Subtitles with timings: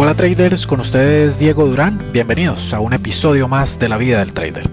[0.00, 4.32] Hola traders, con ustedes Diego Durán, bienvenidos a un episodio más de la vida del
[4.32, 4.70] trader.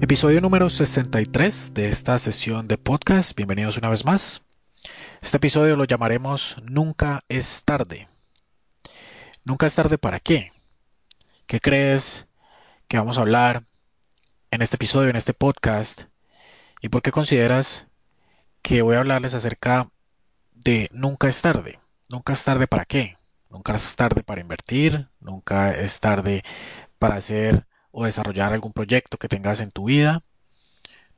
[0.00, 4.40] Episodio número 63 de esta sesión de podcast, bienvenidos una vez más.
[5.20, 8.08] Este episodio lo llamaremos Nunca es tarde.
[9.44, 10.50] ¿Nunca es tarde para qué?
[11.46, 12.26] ¿Qué crees
[12.88, 13.64] que vamos a hablar
[14.50, 16.04] en este episodio, en este podcast?
[16.80, 17.86] ¿Y por qué consideras
[18.64, 19.90] que voy a hablarles acerca
[20.54, 21.80] de nunca es tarde.
[22.08, 23.18] Nunca es tarde para qué.
[23.50, 26.42] Nunca es tarde para invertir, nunca es tarde
[26.98, 30.22] para hacer o desarrollar algún proyecto que tengas en tu vida.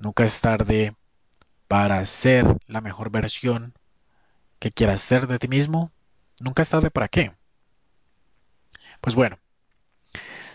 [0.00, 0.96] Nunca es tarde
[1.68, 3.74] para ser la mejor versión
[4.58, 5.92] que quieras ser de ti mismo.
[6.40, 7.32] Nunca es tarde para qué.
[9.00, 9.38] Pues bueno,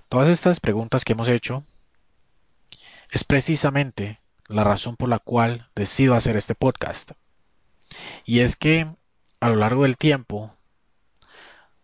[0.09, 1.63] todas estas preguntas que hemos hecho
[3.11, 4.20] es precisamente
[4.51, 7.11] la razón por la cual decido hacer este podcast.
[8.26, 8.87] Y es que
[9.39, 10.53] a lo largo del tiempo,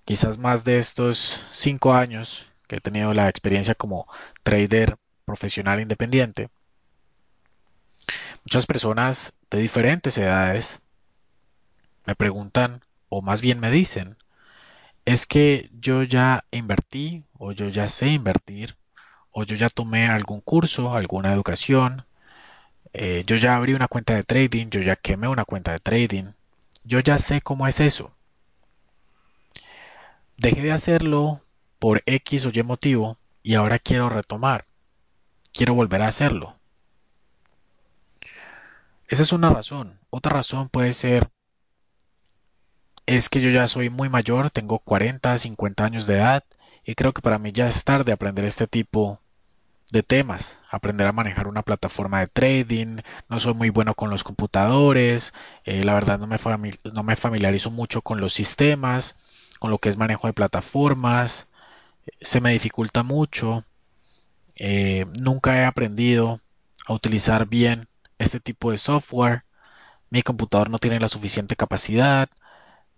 [0.05, 4.07] quizás más de estos cinco años que he tenido la experiencia como
[4.43, 6.49] trader profesional independiente,
[8.43, 10.79] muchas personas de diferentes edades
[12.05, 14.17] me preguntan, o más bien me dicen,
[15.05, 18.77] es que yo ya invertí, o yo ya sé invertir,
[19.31, 22.05] o yo ya tomé algún curso, alguna educación,
[22.99, 26.33] eh, yo ya abrí una cuenta de trading, yo ya quemé una cuenta de trading,
[26.83, 28.11] yo ya sé cómo es eso.
[30.35, 31.41] Dejé de hacerlo
[31.77, 34.65] por X o Y motivo y ahora quiero retomar.
[35.53, 36.55] Quiero volver a hacerlo.
[39.07, 39.99] Esa es una razón.
[40.09, 41.29] Otra razón puede ser
[43.05, 46.43] es que yo ya soy muy mayor, tengo 40, 50 años de edad
[46.83, 49.21] y creo que para mí ya es tarde aprender este tipo
[49.91, 52.97] de temas, aprender a manejar una plataforma de trading,
[53.29, 56.37] no soy muy bueno con los computadores, eh, la verdad no me,
[56.93, 59.15] no me familiarizo mucho con los sistemas,
[59.59, 61.47] con lo que es manejo de plataformas,
[62.21, 63.65] se me dificulta mucho,
[64.55, 66.41] eh, nunca he aprendido
[66.85, 67.87] a utilizar bien
[68.17, 69.43] este tipo de software,
[70.09, 72.29] mi computador no tiene la suficiente capacidad,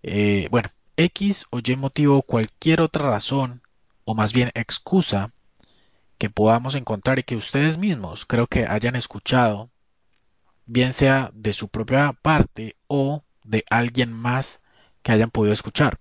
[0.04, 3.62] eh, bueno, X o Y motivo, cualquier otra razón,
[4.06, 5.32] o más bien excusa,
[6.20, 9.72] que podamos encontrar y que ustedes mismos creo que hayan escuchado,
[10.66, 14.62] bien sea de su propia parte o de alguien más
[15.02, 15.98] que hayan podido escuchar.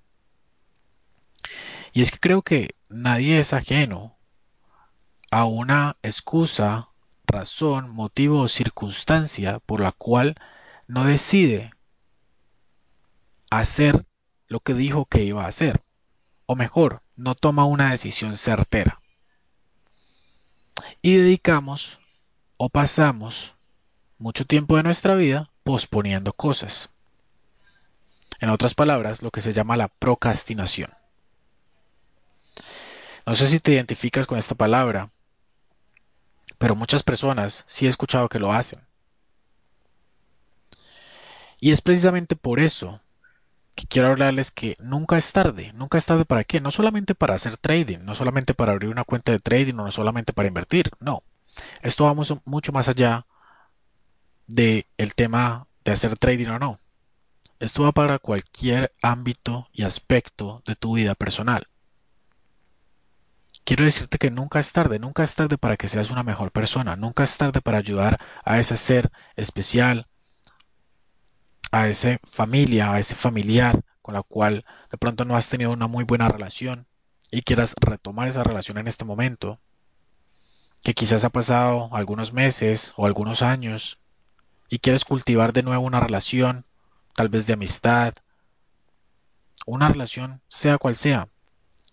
[1.92, 4.18] Y es que creo que nadie es ajeno
[5.30, 6.88] a una excusa,
[7.24, 10.34] razón, motivo o circunstancia por la cual
[10.88, 11.72] no decide
[13.50, 14.04] hacer
[14.48, 15.84] lo que dijo que iba a hacer.
[16.46, 19.00] O mejor, no toma una decisión certera
[21.02, 21.98] y dedicamos
[22.56, 23.54] o pasamos
[24.18, 26.90] mucho tiempo de nuestra vida posponiendo cosas.
[28.40, 30.92] En otras palabras, lo que se llama la procrastinación.
[33.26, 35.10] No sé si te identificas con esta palabra,
[36.58, 38.80] pero muchas personas sí he escuchado que lo hacen.
[41.60, 43.00] Y es precisamente por eso
[43.78, 45.72] que quiero hablarles que nunca es tarde.
[45.72, 46.60] Nunca es tarde para qué?
[46.60, 50.32] No solamente para hacer trading, no solamente para abrir una cuenta de trading no solamente
[50.32, 50.90] para invertir.
[50.98, 51.22] No.
[51.82, 53.24] Esto va mucho más allá
[54.48, 56.80] del el tema de hacer trading o no.
[57.60, 61.68] Esto va para cualquier ámbito y aspecto de tu vida personal.
[63.64, 66.96] Quiero decirte que nunca es tarde, nunca es tarde para que seas una mejor persona,
[66.96, 70.06] nunca es tarde para ayudar a ese ser especial,
[71.70, 75.86] a esa familia, a ese familiar con la cual de pronto no has tenido una
[75.86, 76.86] muy buena relación
[77.30, 79.60] y quieras retomar esa relación en este momento,
[80.82, 83.98] que quizás ha pasado algunos meses o algunos años
[84.70, 86.64] y quieres cultivar de nuevo una relación,
[87.14, 88.14] tal vez de amistad,
[89.66, 91.28] una relación, sea cual sea,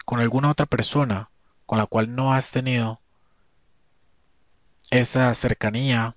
[0.05, 1.29] con alguna otra persona
[1.65, 3.01] con la cual no has tenido
[4.91, 6.15] esa cercanía,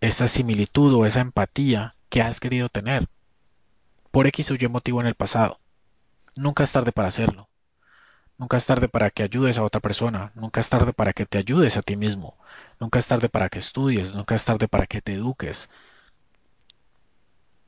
[0.00, 3.08] esa similitud o esa empatía que has querido tener,
[4.10, 5.60] por X o Y motivo en el pasado.
[6.36, 7.48] Nunca es tarde para hacerlo.
[8.38, 11.38] Nunca es tarde para que ayudes a otra persona, nunca es tarde para que te
[11.38, 12.36] ayudes a ti mismo,
[12.78, 15.70] nunca es tarde para que estudies, nunca es tarde para que te eduques,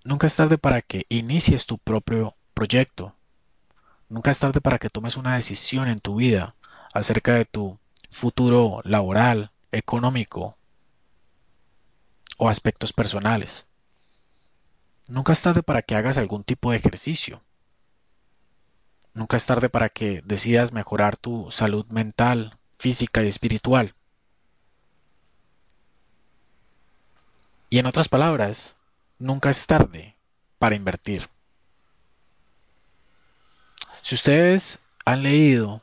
[0.04, 3.14] nunca es tarde para que inicies tu propio proyecto,
[4.10, 6.54] nunca es tarde para que tomes una decisión en tu vida
[6.92, 7.78] acerca de tu
[8.10, 10.58] futuro laboral, económico
[12.36, 13.66] o aspectos personales.
[15.08, 17.42] Nunca es tarde para que hagas algún tipo de ejercicio.
[19.14, 23.94] Nunca es tarde para que decidas mejorar tu salud mental, física y espiritual.
[27.70, 28.76] Y en otras palabras,
[29.18, 30.16] nunca es tarde
[30.58, 31.28] para invertir.
[34.02, 35.82] Si ustedes han leído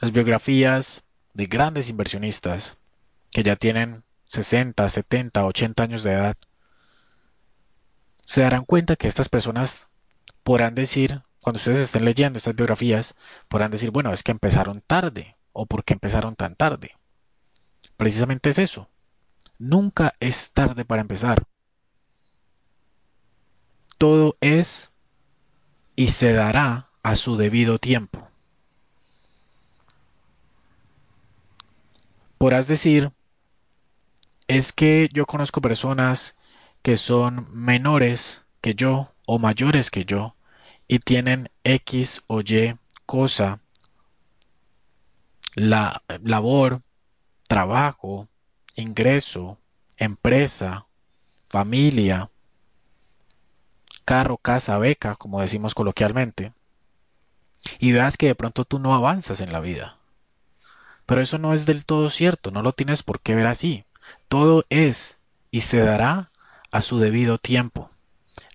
[0.00, 1.02] las biografías
[1.34, 2.76] de grandes inversionistas
[3.30, 6.36] que ya tienen 60, 70, 80 años de edad,
[8.28, 9.88] se darán cuenta que estas personas
[10.42, 13.14] podrán decir, cuando ustedes estén leyendo estas biografías,
[13.48, 16.98] podrán decir, bueno, es que empezaron tarde o porque empezaron tan tarde.
[17.96, 18.86] Precisamente es eso.
[19.58, 21.44] Nunca es tarde para empezar.
[23.96, 24.90] Todo es
[25.96, 28.28] y se dará a su debido tiempo.
[32.36, 33.10] Podrás decir,
[34.48, 36.36] es que yo conozco personas
[36.82, 40.34] que son menores que yo o mayores que yo
[40.86, 42.76] y tienen X o Y
[43.06, 43.60] cosa,
[45.54, 46.82] la labor,
[47.46, 48.28] trabajo,
[48.74, 49.58] ingreso,
[49.96, 50.86] empresa,
[51.48, 52.30] familia,
[54.04, 56.52] carro, casa, beca, como decimos coloquialmente,
[57.78, 59.98] y veas que de pronto tú no avanzas en la vida.
[61.06, 63.84] Pero eso no es del todo cierto, no lo tienes por qué ver así.
[64.28, 65.18] Todo es
[65.50, 66.30] y se dará
[66.70, 67.90] a su debido tiempo.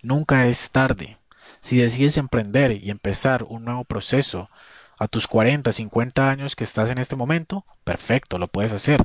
[0.02, 1.18] Nunca es tarde.
[1.60, 4.50] Si decides emprender y empezar un nuevo proceso
[4.98, 9.04] a tus 40, 50 años que estás en este momento, perfecto, lo puedes hacer.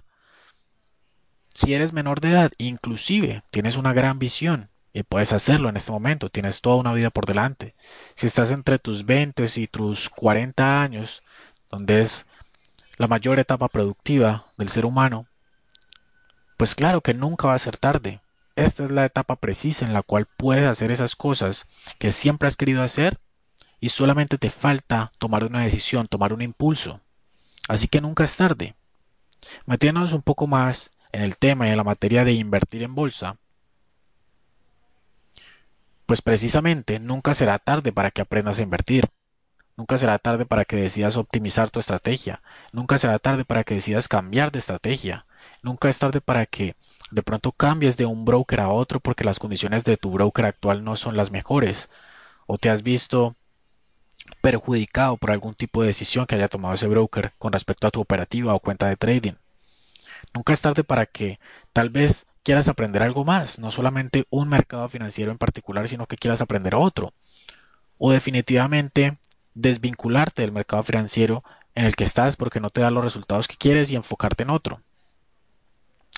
[1.54, 5.92] Si eres menor de edad, inclusive tienes una gran visión y puedes hacerlo en este
[5.92, 7.76] momento, tienes toda una vida por delante.
[8.16, 11.24] Si estás entre tus 20 y tus 40 años,
[11.70, 12.26] donde es
[12.98, 15.28] la mayor etapa productiva del ser humano,
[16.58, 18.20] pues claro que nunca va a ser tarde.
[18.60, 21.66] Esta es la etapa precisa en la cual puedes hacer esas cosas
[21.98, 23.18] que siempre has querido hacer
[23.80, 27.00] y solamente te falta tomar una decisión, tomar un impulso.
[27.70, 28.76] Así que nunca es tarde.
[29.66, 33.38] Metiéndonos un poco más en el tema y en la materia de invertir en bolsa,
[36.06, 39.10] pues precisamente nunca será tarde para que aprendas a invertir.
[39.78, 42.42] Nunca será tarde para que decidas optimizar tu estrategia.
[42.74, 45.26] Nunca será tarde para que decidas cambiar de estrategia.
[45.62, 46.76] Nunca es tarde para que
[47.12, 50.84] de pronto cambies de un broker a otro porque las condiciones de tu broker actual
[50.84, 51.90] no son las mejores.
[52.48, 53.36] O te has visto
[54.42, 58.00] perjudicado por algún tipo de decisión que haya tomado ese broker con respecto a tu
[58.00, 59.34] operativa o cuenta de trading.
[60.34, 61.40] Nunca es tarde para que
[61.74, 66.18] tal vez quieras aprender algo más, no solamente un mercado financiero en particular, sino que
[66.18, 67.14] quieras aprender otro.
[67.98, 69.18] O definitivamente
[69.54, 71.44] desvincularte del mercado financiero
[71.76, 74.52] en el que estás porque no te da los resultados que quieres y enfocarte en
[74.52, 74.82] otro.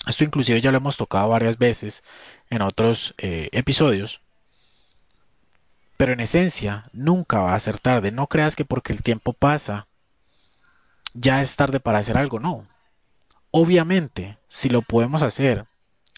[0.06, 2.02] Esto inclusive ya lo hemos tocado varias veces
[2.50, 4.20] en otros eh, episodios.
[5.96, 8.10] Pero en esencia, nunca va a ser tarde.
[8.10, 9.86] No creas que porque el tiempo pasa,
[11.14, 12.40] ya es tarde para hacer algo.
[12.40, 12.66] No.
[13.52, 15.66] Obviamente, si lo podemos hacer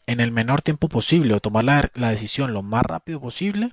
[0.06, 3.72] en el menor tiempo posible o tomar la decisión lo más rápido posible,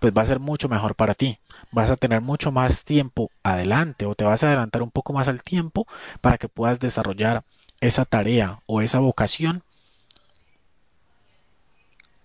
[0.00, 1.38] pues va a ser mucho mejor para ti.
[1.70, 5.28] Vas a tener mucho más tiempo adelante o te vas a adelantar un poco más
[5.28, 5.86] al tiempo
[6.20, 7.44] para que puedas desarrollar
[7.80, 9.62] esa tarea o esa vocación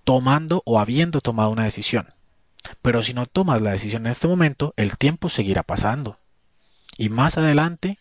[0.04, 2.14] tomando o habiendo tomado una decisión.
[2.82, 6.18] Pero si no tomas la decisión en este momento, el tiempo seguirá pasando.
[6.98, 8.00] Y más adelante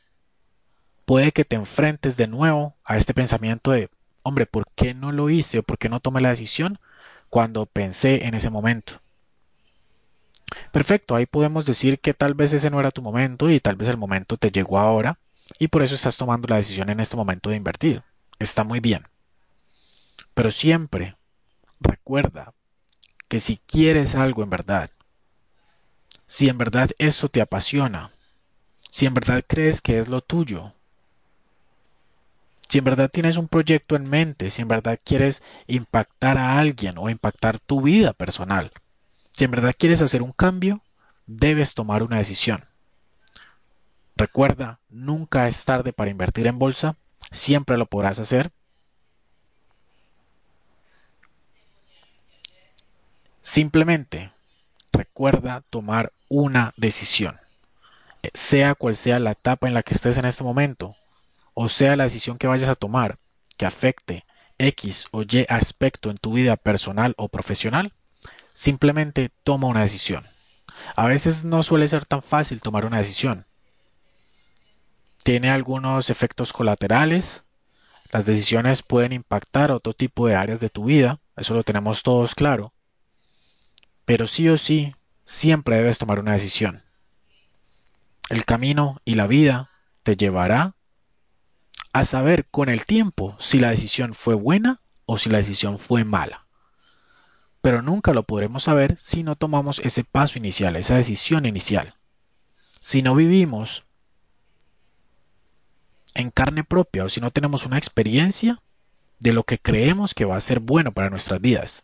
[1.05, 3.91] puede que te enfrentes de nuevo a este pensamiento de,
[4.23, 6.79] hombre, ¿por qué no lo hice o por qué no tomé la decisión
[7.29, 9.01] cuando pensé en ese momento?
[10.73, 13.89] Perfecto, ahí podemos decir que tal vez ese no era tu momento y tal vez
[13.89, 15.19] el momento te llegó ahora
[15.59, 18.03] y por eso estás tomando la decisión en este momento de invertir.
[18.39, 19.07] Está muy bien.
[20.35, 21.17] Pero siempre
[21.81, 22.55] recuerda
[23.29, 24.91] que si quieres algo en verdad,
[26.27, 28.11] si en verdad eso te apasiona,
[28.91, 30.73] si en verdad crees que es lo tuyo,
[32.69, 36.99] si en verdad tienes un proyecto en mente, si en verdad quieres impactar a alguien
[36.99, 38.71] o impactar tu vida personal,
[39.33, 40.83] si en verdad quieres hacer un cambio,
[41.27, 42.68] debes tomar una decisión.
[44.19, 46.97] Recuerda, nunca es tarde para invertir en bolsa,
[47.31, 48.51] siempre lo podrás hacer.
[53.41, 54.31] Simplemente
[54.93, 57.39] recuerda tomar una decisión,
[58.35, 60.97] sea cual sea la etapa en la que estés en este momento,
[61.55, 63.19] o sea la decisión que vayas a tomar
[63.57, 64.27] que afecte
[64.59, 67.95] X o Y aspecto en tu vida personal o profesional,
[68.59, 70.27] Simplemente toma una decisión.
[70.97, 73.47] A veces no suele ser tan fácil tomar una decisión.
[75.29, 77.45] Tiene algunos efectos colaterales.
[78.11, 81.21] Las decisiones pueden impactar otro tipo de áreas de tu vida.
[81.37, 82.73] Eso lo tenemos todos claro.
[84.07, 84.95] Pero sí o sí,
[85.27, 86.83] siempre debes tomar una decisión.
[88.31, 89.69] El camino y la vida
[90.03, 90.77] te llevará
[91.93, 96.05] a saber con el tiempo si la decisión fue buena o si la decisión fue
[96.05, 96.47] mala.
[97.61, 101.97] pero nunca lo podremos saber si no tomamos ese paso inicial, esa decisión inicial.
[102.81, 103.85] Si no vivimos
[106.15, 108.61] en carne propia o si no tenemos una experiencia
[109.21, 111.83] de lo que creemos que va a ser bueno para nuestras vidas.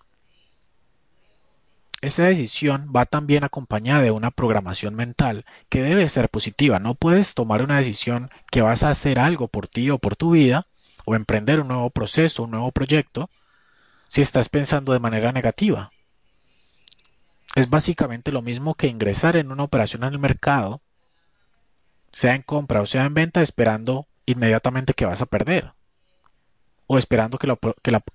[2.00, 6.78] Esa decisión va también acompañada de una programación mental que debe ser positiva.
[6.78, 10.33] No puedes tomar una decisión que vas a hacer algo por ti o por tu
[10.33, 10.66] vida
[11.07, 13.31] o emprender un nuevo proceso, un nuevo proyecto,
[14.09, 15.93] si estás pensando de manera negativa.
[17.54, 20.83] Es básicamente lo mismo que ingresar en una operación en el mercado,
[22.12, 25.73] sea en compra o sea en venta, esperando inmediatamente que vas a perder.
[26.87, 27.59] O esperando que la,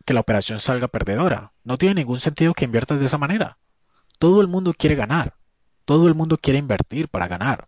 [0.05, 1.53] que la operación salga perdedora.
[1.63, 3.57] No tiene ningún sentido que inviertas de esa manera.
[4.19, 5.35] Todo el mundo quiere ganar.
[5.85, 7.67] Todo el mundo quiere invertir para ganar.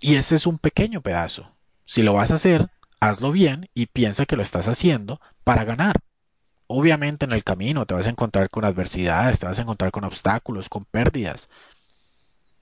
[0.00, 1.50] Y ese es un pequeño pedazo.
[1.84, 2.70] Si lo vas a hacer,
[3.00, 6.00] hazlo bien y piensa que lo estás haciendo para ganar.
[6.66, 10.04] Obviamente en el camino te vas a encontrar con adversidades, te vas a encontrar con
[10.04, 11.48] obstáculos, con pérdidas.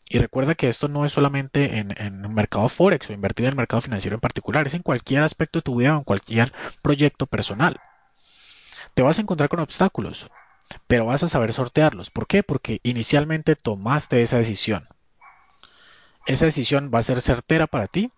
[0.08, 3.56] Y recuerda que esto no es solamente en, en mercado forex o invertir en el
[3.56, 7.26] mercado financiero en particular, es en cualquier aspecto de tu vida o en cualquier proyecto
[7.26, 7.80] personal.
[8.94, 10.28] Te vas a encontrar con obstáculos,
[10.86, 12.10] pero vas a saber sortearlos.
[12.10, 12.42] ¿Por qué?
[12.42, 14.88] Porque inicialmente tomaste esa decisión.
[16.26, 18.10] Esa decisión va a ser certera para ti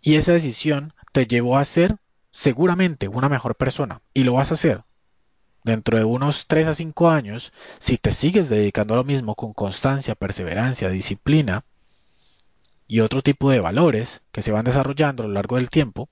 [0.00, 1.96] y esa decisión te llevó a ser
[2.30, 4.84] seguramente una mejor persona y lo vas a hacer.
[5.64, 9.52] Dentro de unos 3 a 5 años, si te sigues dedicando a lo mismo con
[9.52, 11.64] constancia, perseverancia, disciplina
[12.88, 16.08] y otro tipo de valores que se van desarrollando a lo largo del tiempo,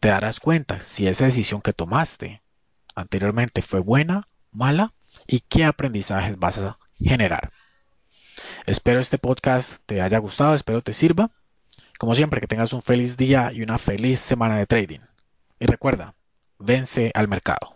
[0.00, 2.42] te darás cuenta si esa decisión que tomaste
[2.94, 4.92] anteriormente fue buena, mala
[5.26, 7.52] y qué aprendizajes vas a generar.
[8.66, 11.30] Espero este podcast te haya gustado, espero te sirva.
[11.98, 15.00] Como siempre, que tengas un feliz día y una feliz semana de trading.
[15.58, 16.14] Y recuerda,
[16.58, 17.75] vence al mercado.